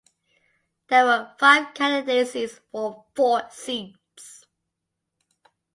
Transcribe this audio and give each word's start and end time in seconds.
There 0.87 1.05
were 1.05 1.35
five 1.37 1.75
candidacies 1.75 2.59
for 2.71 3.05
four 3.15 3.43
seats. 3.51 4.45